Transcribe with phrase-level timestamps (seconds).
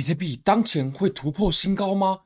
[0.00, 2.20] 比特币当前会突破新高吗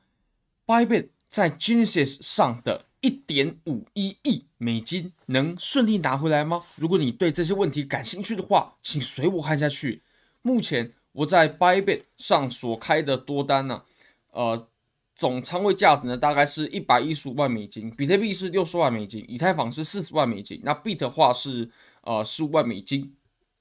[0.65, 6.63] ？Bybit 在 Genesis 上的一点五一亿美金能顺利拿回来吗？
[6.77, 10.01] 如果你对这些问题感兴趣的话，请随我看下去。
[10.41, 13.83] 目前我在 Bybit 上所开的多单呢、
[14.31, 14.69] 呃，
[15.13, 21.69] 总仓位价值呢大概是一百一十五万美金，比特币是六十万美金，以太坊是四十万美金，那 Bit 的话是
[22.03, 23.13] 呃十五万美金，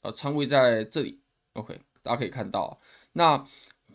[0.03, 1.19] 呃，仓位在这里。
[1.55, 2.79] OK，大家可以看到、
[3.15, 3.45] 那。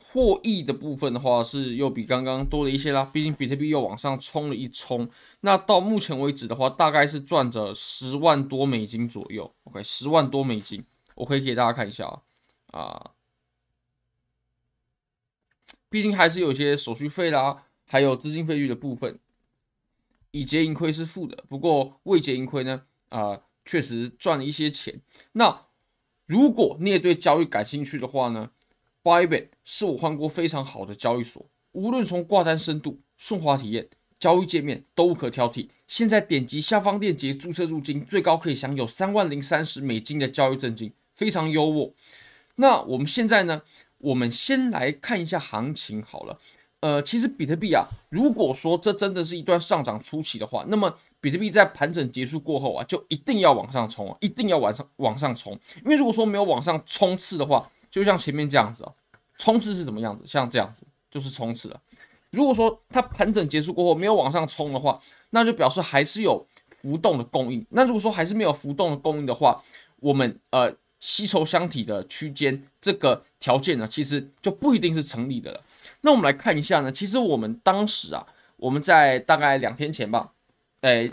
[0.01, 5.09] 获益的部分的话是又比刚刚多了一些啦，毕竟比特币又往上冲了一冲。
[5.41, 9.53] 那到目前为止的话，大概是赚着十万多美金左右。
[9.65, 10.83] OK，十万多美金，
[11.15, 12.21] 我可以给大家看一下啊。
[12.79, 13.11] 啊，
[15.89, 19.19] 毕竟还是有些手续费啦，还有资金费率的部分。
[20.31, 25.01] 已结盈亏是负的，不过未结盈亏呢，啊，确实赚了一些钱。
[25.31, 25.65] 那
[26.27, 28.51] 如果你也对交易感兴趣的话呢
[29.03, 33.87] ？Bybit 是我换过非常好的交易所，无论从挂单深度、顺滑体验、
[34.17, 35.69] 交易界面都无可挑剔。
[35.87, 41.93] 现在点击下方链接注册入金，最高可以享有三万零三十美金的交易赠金，非常优渥。
[42.55, 43.61] 那我们现在呢？
[44.01, 46.39] 我们先来看一下行情好了。
[46.79, 55.51] 呃，其实比特币啊，如果说这真的是一段上涨初期的话，那么比特币在盘整结束过后啊，就一定要往上冲啊，一定要往上往上冲。
[55.83, 58.91] 因为如果说没有往上冲刺的话，就像前面这样子啊，
[59.37, 60.23] 冲刺是什么样子？
[60.25, 61.81] 像这样子就是冲刺了。
[62.31, 65.01] 如果说它盘整结束过后没有往上冲的话，
[65.31, 66.45] 那就表示还是有
[66.81, 67.65] 浮动的供应。
[67.71, 69.63] 那如果说还是没有浮动的供应的话，
[69.97, 75.63] 我们呃吸筹箱体的区间这个条件呢，其实就不一定是成立的了。
[76.01, 80.31] 那我们来看一下呢，其实我们当时啊，我们在大概两天前吧，
[80.81, 81.11] 诶，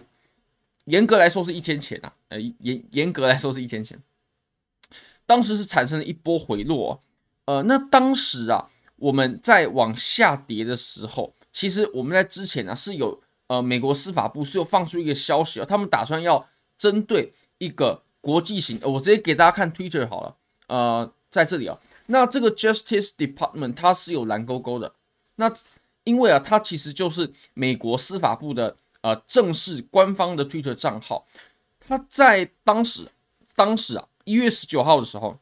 [0.84, 3.98] 严格来说是一天前啊，呃严严格来说是一天前。
[5.26, 7.02] 当时是产生了一波回落，
[7.46, 20.36] 呃，那当时啊，我们在往下跌的时候，其实我们在之前呢、是有，呃，美国司法部是有放出一个消息啊，他们打算要针对一个国际型，我直接给大家看 Twitter 好了，
[20.68, 21.76] 呃，在这里啊，
[22.06, 24.94] 那这个 Justice Department 它是有蓝勾勾的，
[25.34, 25.52] 那
[26.04, 31.26] 因为啊，它其实就是美国司法部的呃正式官方的 Twitter 账号，
[31.80, 33.08] 它在当时，
[33.56, 34.06] 当时啊。
[34.26, 35.38] 一月十九号的时候，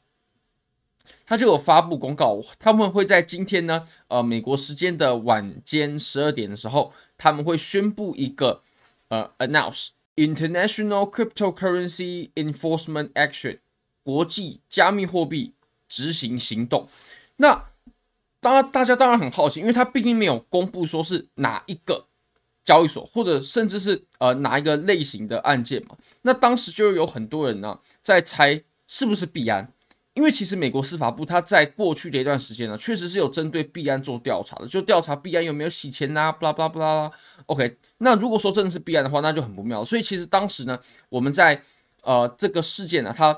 [1.27, 8.63] 他就有发布公告，他们会在今天呢，呃，美国时间的晚间十二点的时候，他们会宣布一个
[9.09, 13.61] 呃，announce International Cryptocurrency Enforcement Action，
[14.03, 15.55] 国际加密货币
[15.89, 16.87] 执行行动。
[17.37, 17.71] 那
[18.41, 22.07] 当然，大家当然很好奇，因为他毕竟没有公布说是哪一个。
[22.65, 25.95] 交易所，或者甚至是呃哪一个类型的案件嘛？
[26.23, 28.59] 那当时就有很多人呢在猜
[28.97, 29.73] 是不是币安，
[30.13, 37.11] 因为其实美国司法部它在过去的一段时间呢，确实是有针对币安做调查的，就调查币安有没有洗钱呐，巴拉巴拉巴拉。
[37.47, 39.85] OK，那如果说真的是币安的话，那就很不妙。
[39.85, 40.79] 所以其实当时呢，
[41.09, 41.61] 我们在
[42.03, 43.37] 呃这个事件呢，它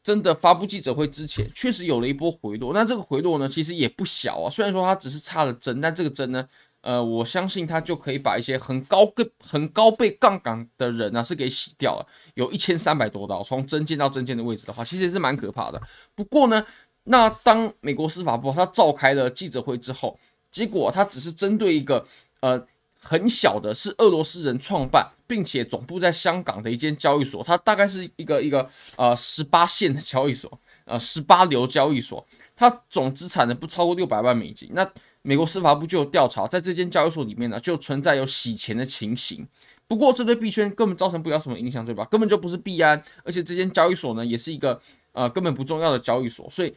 [0.00, 2.72] 真的发布记者会之前，确实有了一波回落。
[2.72, 4.48] 那这个回落呢，其实也不小啊。
[4.48, 6.48] 虽然说它只是差了针，但这个针呢。
[6.84, 15.80] 呃，我相信他就可以把一些很高个、很高倍杠杆的人呢、是给洗掉了，有一千三百多刀，从针尖到针尖的位置的话，其实也是蛮可怕的。
[16.14, 16.62] 不过呢，
[17.04, 20.18] 那当美国司法部他召开了记者会之后，
[20.52, 22.06] 结果他只是针对一个
[22.40, 22.62] 呃
[23.00, 32.22] 很小的，是俄罗斯人创办，并且总部在香港的一间交易所，它大概是一个一个呃十八线的交易所，呃十八流交易所，
[32.54, 34.86] 它总资产呢不超过六百万美金，那。
[35.26, 39.46] 美国司法部就有调查，在这间交易所里面呢，就存在有洗钱的情形。
[39.86, 42.04] 不过，这对币圈根本造成不了什么影响，对吧？
[42.10, 44.78] 根本就不是币安，而且这间交易所呢，也是一个
[45.12, 46.48] 呃根本不重要的交易所。
[46.50, 46.74] 所以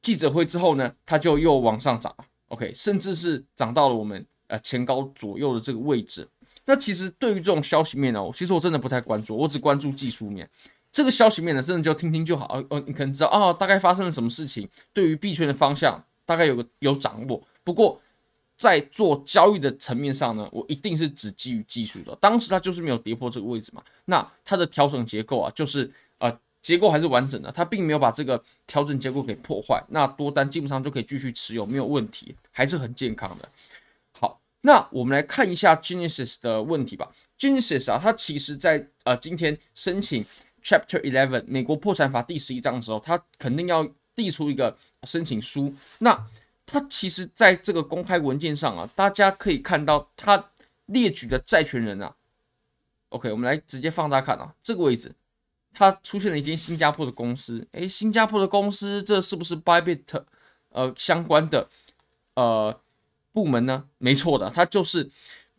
[0.00, 2.14] 记者会之后呢，它就又往上涨
[2.48, 6.28] ，OK，甚至是涨到了我们呃前高左右的这个位置。
[6.64, 10.48] 那其实对于这种消息面呢，其实我真的不太关注，我只关注技术面。
[10.92, 12.60] 这个消息面呢，真的就听听就好。
[12.70, 17.42] 哦，你可能知道啊，大概发生了什么事情，对于币圈的方向大概有个有掌握。
[17.64, 18.00] 不过，
[18.56, 22.14] 在做交易的层面上呢，我一定是只基于技术的。
[22.16, 26.30] 当时它就是没有跌破这个位置嘛，那它的调整结构啊，就是呃
[26.60, 29.82] 结构还是完整的，它并没有把这个调整结构给破坏。
[29.88, 33.48] 那多单基本上就可以继续持有，没有问题，还是很健康的。
[34.12, 37.10] 好，那我们来看一下 Genesis 的问题吧。
[37.38, 40.24] Genesis 啊，它其实在呃今天申请
[40.62, 43.84] Chapter Eleven 美国破产法第十一章的时候，它肯定要
[44.14, 45.74] 递出一个申请书。
[45.98, 46.24] 那
[46.66, 50.50] 它其实在这个公开文件上啊，大家可以看到它
[50.86, 52.14] 列举的债权人啊。
[53.10, 55.14] OK，我们来直接放大看啊，这个位置
[55.72, 57.66] 它出现了一间新加坡的公司。
[57.72, 60.24] 诶，新加坡的公司，这是不是 Bybit
[60.70, 61.68] 呃相关的？
[62.34, 62.80] 呃
[63.30, 63.88] 部门呢？
[63.98, 65.10] 没错的，它就是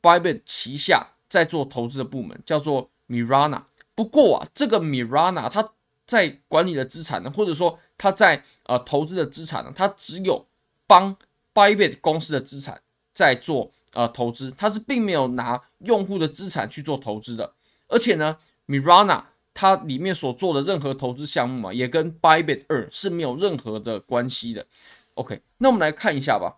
[0.02, 3.64] Bybit 旗下在做投资的部门，叫做 Mirana。
[3.94, 5.72] 不过啊，这个 Mirana 它
[6.08, 10.46] 在管理的资产呢，或者说它在呃投资的资产呢，它只有
[10.94, 11.18] 帮
[11.56, 12.80] Bybit 公司的资产
[13.14, 17.52] 在做呃投资，它是并没有拿用户的资产去做投资的。
[17.88, 18.38] 而且呢
[18.68, 19.24] ，Mirana
[19.56, 24.68] 它里面所做的任何投资项目嘛，也跟 Bybit 二是没有任何的关系的。
[25.16, 26.58] OK，那我们来看一下吧。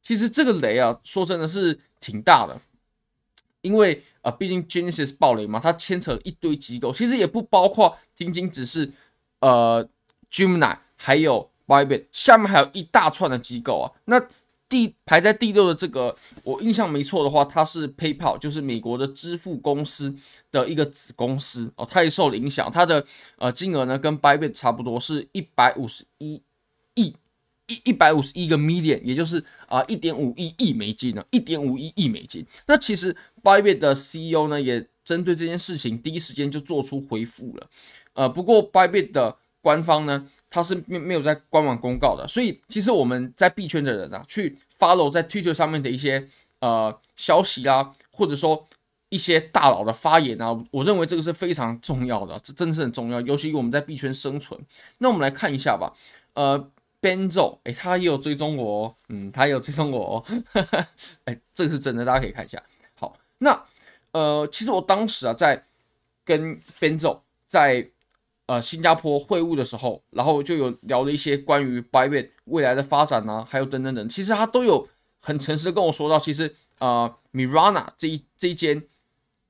[0.00, 2.60] 其实这个雷啊，说真的是挺大的，
[3.62, 8.92] 因为啊，毕竟 Genesis 爆雷嘛，它牵扯一堆机构，其实也不包括仅仅只是
[9.40, 9.88] 呃
[10.30, 13.86] Gemini 还有 Bybit，下面还有一大串的机构啊。
[14.06, 14.20] 那
[14.70, 20.14] 第排在第六的这个，我印象没错的话，它是 PayPal，就是美国的支付公司
[20.50, 22.70] 的一个子公司哦，它也受了影响。
[22.70, 23.04] 它的
[23.36, 26.42] 呃金额呢跟 Bybit 差不多，是一百五十一
[26.94, 27.14] 亿
[27.66, 32.44] 一一百五十一个 million，也就是啊一点五一亿美金呢，一点五一亿美金。
[32.66, 37.66] 那其实 Bybit 的 CEO 呢也针对这件事情第一时间就做出回复了。
[38.12, 46.26] 呃，不过 Bybit 的官方呢，它是没没有在官网公告的，所以其实我们在币圈的人啊，去 follow 在 Twitter 上面的一些
[46.60, 48.66] 呃消息啊，或者说
[49.10, 54.58] 一些大佬的发言啊，我认为这个是非常重要的，这真的是很重要，尤其我们在币圈生存。
[54.98, 55.92] 那我们来看一下吧，
[56.34, 60.24] 呃，Benzo，诶，他也有追踪我哦，嗯，他也有追踪我哦，
[61.26, 62.62] 诶，这个是真的，大家可以看一下。
[62.94, 63.64] 好，那
[64.12, 65.64] 呃，其实我当时啊，在
[66.24, 67.88] 跟 Benzo 在
[68.48, 74.08] 呃，新加坡会晤的时候，然后就有聊了一些关于 Bybit 未来的发展啊，还有等等等。
[74.08, 74.88] 其实他都有
[75.20, 78.82] 很诚实的跟我说到，其实呃，Mirana 这一这一间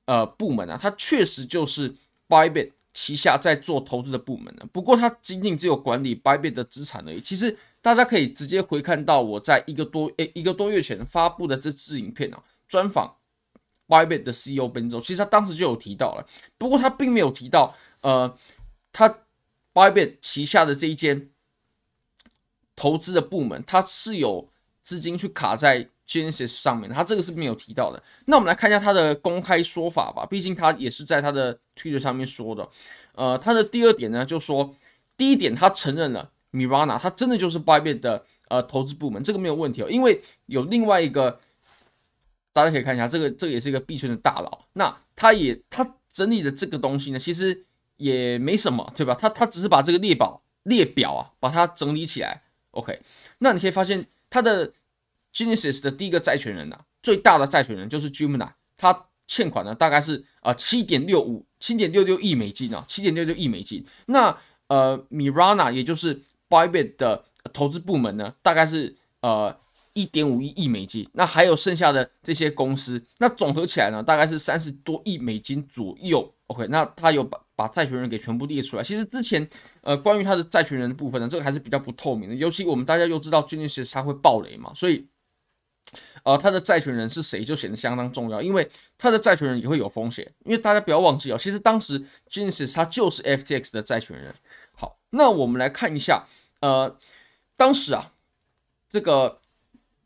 [0.03, 1.95] 呃部门啊，它确实就是
[2.27, 4.65] Bybit 旗下在做投资的部门的。
[4.65, 7.21] 不过它仅仅只有管理 Bybit 的资产而已。
[7.21, 13.15] 其实大家可以直接回看到我在一个多诶一个多月前发布的这支影片啊，专访
[13.87, 16.25] Bybit 的 CEO 本周其实他当时就有提到了，
[16.57, 18.35] 不过他并没有提到呃。
[18.99, 19.19] 他
[19.73, 21.29] Bybit 旗下的这一间
[22.75, 24.49] 投资的部门，它是有
[24.81, 28.03] 资金去卡在 Genesis 上面，它这个是没有提到的。
[28.25, 32.69] 那我们来看一下他的公开说法吧，毕竟他也是在他的 Twitter 上面说的。
[33.13, 34.75] 呃，他的第二点呢，就说
[35.15, 41.39] 第一点，他承认了 Mirana，他真的就是 Bybit 的呃投资部门，这个没有问题哦，因为有另外一个，
[42.51, 47.63] 大家可以看一下，这个这个也是一个币圈的大佬，那他也他整理的这个东西呢，其实。
[47.99, 49.13] 也没什么，对吧？
[49.13, 52.41] 他他只是把这个列表列表啊，把它整理起来。
[52.71, 52.99] OK，
[53.39, 54.71] 那你可以发现，他的
[55.33, 63.85] Genesis 的第一个债权人呐、最大的债权人就是 Gemini，他欠款呢大概是啊七点六五七点六六亿美金啊，七点六六亿美金。
[64.05, 64.35] 那
[64.67, 69.53] 呃 Mirana 也就是 Bybit 的投资部门呢，大概是呃
[69.93, 71.05] 一点五一亿美金。
[71.13, 76.33] 那还有剩下的这些公司，那总合起来呢，大概是三十多亿美金左右。
[76.47, 77.37] OK，那他有把。
[77.59, 78.83] 把债权人给全部列出来。
[78.83, 79.45] 其实之前，
[79.81, 82.35] 呃，关于他的债权人的部分呢，这个还是比较不透明的。
[82.35, 85.05] 尤其我们大家又知道，Genesis 它会爆雷嘛，所以，
[86.23, 90.25] 呃，他的债权人是谁就显得相当重要，因为他的债权人也会有风险。
[90.45, 94.33] 因为大家不要忘记哦，其实当时 Genesis 他就是 FTX 的债权人。
[94.73, 96.25] 好，那我们来看一下，
[96.61, 96.95] 呃，
[97.57, 98.13] 当时啊，
[98.87, 99.41] 这个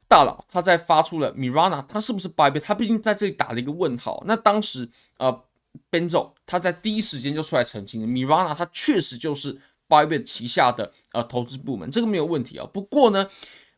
[0.08, 2.62] 大佬他在发出了 Mirana，他是不是 Bybit？
[2.62, 4.24] 他毕竟在这里打了一个问号。
[4.26, 5.44] 那当时，呃。
[5.92, 12.66] Benzo 他在第一时间就出来澄清了，Mirana 他确实就是 Bybit 旗下的呃投资部门，这个没有问题啊。
[12.72, 13.28] 不过呢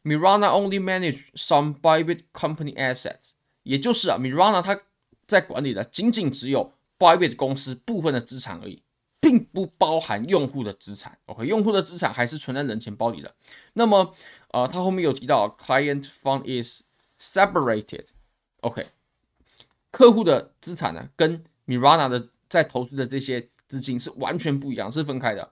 [0.04, 3.32] ，Mirana only manage some Bybit company assets，
[3.64, 4.80] 也就是啊，Mirana 他
[5.26, 8.84] 在管理的仅仅只有 Bybit 公司部分的资产而已，
[9.20, 11.18] 并不包含用户的资产。
[11.26, 13.34] OK，用户的资产还是存在冷钱包里的。
[13.74, 14.14] 那么
[14.52, 16.84] 呃，他后面有提到 Client fund is
[17.20, 18.06] separated。
[18.62, 18.86] OK，
[19.92, 25.52] 客户的资产呢跟 Mirana 的在投资的这些资金是完全不一样，是分开的，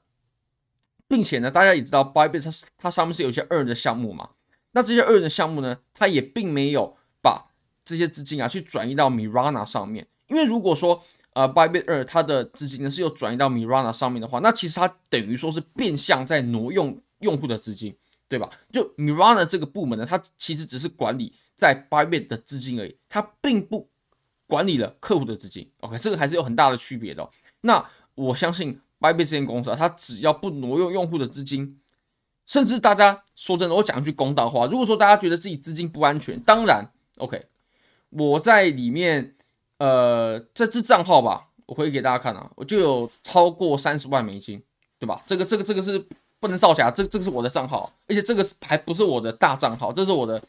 [1.07, 4.29] 并且呢，大家也知道，Bybit 它是它上面是有一些 earn 的项目嘛，
[4.71, 7.51] 那这些 earn 的项目呢，它也并没有把
[7.83, 11.03] 这些资金啊去转移到 Mirana 上面，因为如果说
[11.33, 17.95] 呃 Bybit 二它的资金呢是有转移到 Mirana 上面的话，那其实它等于说是变相在挪用用户的资金，
[18.27, 18.49] 对吧？
[18.71, 23.89] 就 Mirana 这个部门呢，它其实只是管理在 Bybit 的资金而已，它并不。
[24.53, 27.27] 管理了客户的资金，OK，这个还是有很大的区别的。
[27.61, 27.83] 那
[28.13, 31.79] 我相信 Bybit 这间公司啊，它只要不挪用用户的资金，
[32.45, 37.43] 甚至大家说真的，我讲一句公道话，如果说大家觉得自己资金不安全，当然 OK，
[38.09, 39.33] 我在里面，
[39.79, 44.61] 呃，这支账号吧，我可以给大家看啊，我就有超过三十万美金，
[44.99, 45.23] 对吧？
[45.25, 45.97] 这个这个这个是
[46.39, 50.39] 不能造假，这这个是我的账号，而且这个还不是我的大账号，这是我的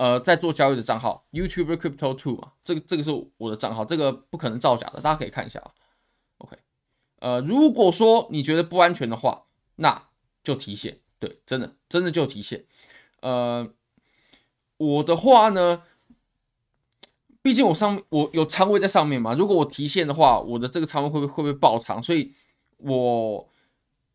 [0.00, 5.70] 呃在做交易的账号，YouTube Crypto Two 嘛，这个这个是我的账号，这个不可能造假的，大家可以看一下啊。
[6.38, 6.56] OK，
[7.18, 9.42] 呃，如果说你觉得不安全的话，
[9.76, 10.04] 那
[10.42, 12.64] 就提现，对，真的真的就提现。
[13.20, 13.70] 呃，
[14.78, 15.82] 我的话呢，
[17.42, 22.02] 毕竟我上我有仓位在上面嘛，如果我提现的话，我的这个仓位会不会会不会爆仓？
[22.02, 22.32] 所以
[22.78, 23.46] 我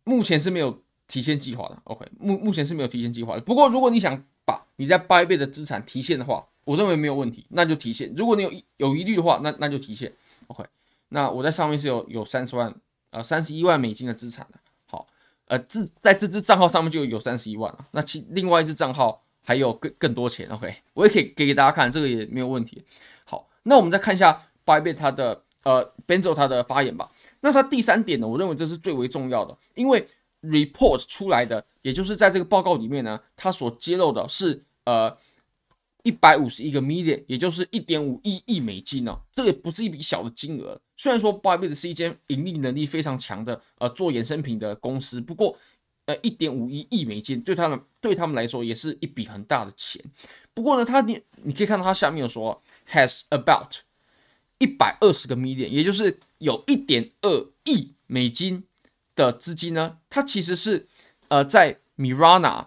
[0.04, 1.80] 目前是没有提现计划的。
[1.84, 3.42] OK，目目前是没有提现计划的。
[3.42, 8.14] 不过如果你想把你在 b y b 的资产提现的话，我认为没有问题，那就提现。
[8.16, 10.14] 如果你有有疑虑的话，那那就提现。
[10.48, 10.64] OK，
[11.10, 12.74] 那我在上面是有有三十万
[13.10, 14.60] 呃三十一万美金的资产的。
[14.86, 15.08] 好
[15.48, 17.88] 呃，这在这支账号上面就有三十一万了。
[17.92, 20.48] 那其另外一支账号还有更更多钱。
[20.50, 22.84] OK，我也可以给给大家看，这个也没有问题。
[23.24, 27.12] 好，那我们再看一下 Bybit 它的呃 Benzo 它的发言吧。
[27.42, 30.08] 那它第三点呢，我认为这是最为重要的，因为
[30.42, 35.16] report 出来的，也就是在这个报告里面呢，它所揭露的是呃。
[36.08, 40.80] 一百五十一个 million，也就是一点五亿亿美金哦，这个不是一笔小的金额。
[40.96, 45.58] 虽然说 Bybit 是一间盈利能力非常强的呃做衍生品的公司，不过
[46.06, 50.00] 呃一点五亿亿美金对他们对他们来说也是一笔很大的钱。
[50.54, 52.62] 不过呢，他你你可以看到他下面有说
[52.92, 53.78] has about
[54.60, 58.64] 一百二十个 million，也就是有一点二亿美金
[59.16, 60.86] 的资金呢，它其实是
[61.28, 62.66] 呃在 Mirana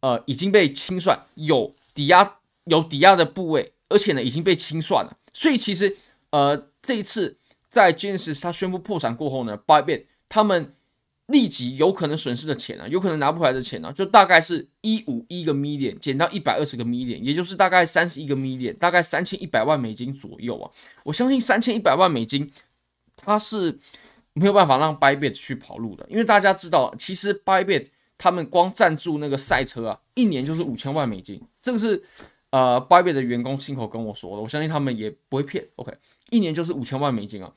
[0.00, 2.38] 呃已经被清算有抵押。
[2.66, 5.96] 有抵押的部位，而且呢已经被清算了，所以其实
[6.30, 7.36] 呃这一次
[7.68, 10.72] 在 Genesis 他宣布破产过后呢，Bybit 他们
[11.26, 20.70] 立即有可能损失的钱啊，有可能拿不回来的钱啊，就大概是一五一个 million 减到一百二十个 million，也就是大概三十一个 million，大概三千一百万美金左右啊。
[21.02, 22.48] 我相信三千一百万美金
[23.16, 23.76] 它是
[24.34, 32.02] 没有办法让 Bybit 去跑路的，因为大家知道，其实 Bybit 他们光赞助那个赛车啊，一年就是五千万美金，这个是。
[32.54, 35.66] 呃，Bybit 的员工亲口跟我说的，我相信他们也不会骗。
[35.76, 35.90] OK，
[36.28, 37.50] 一年就是五千万美金啊。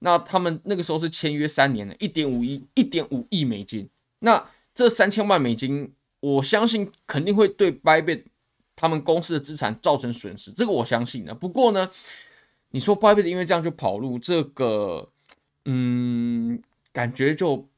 [0.00, 3.88] 那他们那个时候是签约三年的，一点五亿，一点五亿美金。
[4.18, 8.24] 那这三千万美金，我相信肯定会对 Bybit
[8.76, 11.34] 他们公司的资产造成损失，这个我相信的。
[11.34, 11.90] 不过呢，
[12.72, 15.08] 你说 Bybit 因为这样就跑路，这个，
[15.66, 16.60] 嗯，
[16.92, 17.68] 感觉就。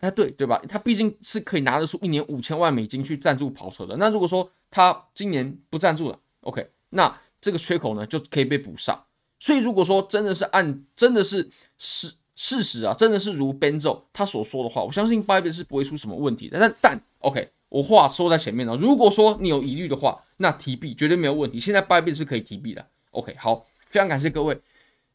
[0.00, 0.58] 哎，对对吧？
[0.66, 3.98] 他毕竟是可以拿得出一年五千万美金去赞助跑车的。
[3.98, 9.04] 那如果说他今年不赞助了，OK，那这个缺口呢就可以被补上。
[9.38, 16.58] 所以如果说真的是按真的是事事实啊，真的是如 Benzo 他所说的话，我相信 Bybit 是不会出什么问题的。
[16.58, 18.74] 但但 OK，我话说在前面了。
[18.78, 21.60] 如果说你有疑虑的话，那提币绝对没有问题。
[21.60, 22.86] 现在 Bybit 是可以提币的。
[23.10, 24.58] OK，好，非常感谢各位。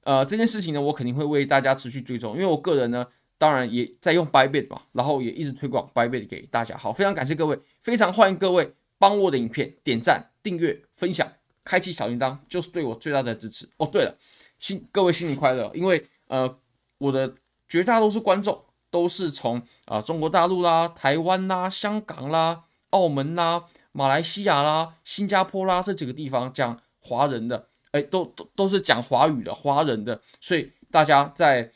[0.06, 3.06] 呃，这件事情呢，我肯定会为大家持续追踪，因为我个人呢。
[3.38, 6.78] 当然也在用 Bybit 嘛，然后也一直推广 Bybit 给大家。
[6.78, 11.30] 好，非常感谢各位，非常欢迎各位帮我的影片点赞、订阅、分享、
[11.66, 13.68] 开启小铃铛，就是对我最大的支持。
[13.76, 14.18] 哦，对了，
[14.58, 15.70] 新各位新年快乐！
[15.76, 16.58] 因为呃，
[16.98, 17.36] 我的
[17.68, 31.72] 绝大多数观众都是从啊、中国大陆啦、台湾啦、香港啦、澳门啦、马来西亚啦、新加坡啦这几个地方讲华人的，哎，都都都是讲华语的华人的，所以大家在。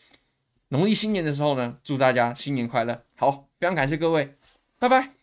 [0.71, 3.01] 农历新年的时候呢，祝大家新年快乐！
[3.15, 4.35] 好，非常感谢各位，
[4.77, 5.18] 拜拜。